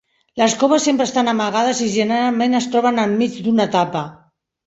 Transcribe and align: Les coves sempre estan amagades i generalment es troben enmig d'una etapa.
Les 0.41 0.53
coves 0.61 0.85
sempre 0.87 1.05
estan 1.09 1.27
amagades 1.33 1.83
i 1.89 1.91
generalment 1.97 2.59
es 2.61 2.67
troben 2.77 3.03
enmig 3.05 3.39
d'una 3.49 3.67
etapa. 3.71 4.05